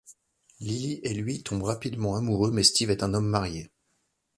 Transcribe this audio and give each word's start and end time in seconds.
Lily 0.59 0.99
et 1.03 1.13
lui 1.13 1.43
tombe 1.43 1.61
rapidement 1.61 2.15
amoureux 2.15 2.49
mais 2.49 2.63
Steve 2.63 2.89
est 2.89 3.03
un 3.03 3.13
homme 3.13 3.27
marié. 3.29 3.69